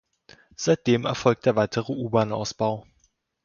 [0.55, 2.87] Seitdem erfolgt der weitere U-Bahnausbau.